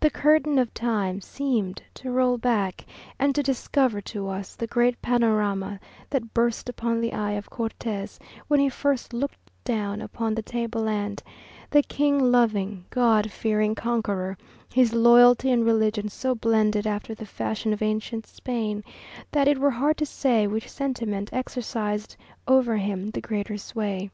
[0.00, 2.86] The curtain of Time seemed to roll back,
[3.18, 8.18] and to discover to us the great panorama that burst upon the eye of Cortes
[8.46, 11.22] when he first looked down upon the table land;
[11.68, 14.38] the king loving, God fearing conqueror,
[14.72, 18.82] his loyalty and religion so blended after the fashion of ancient Spain,
[19.32, 22.16] that it were hard to say which sentiment exercised
[22.46, 24.10] over him the greater sway.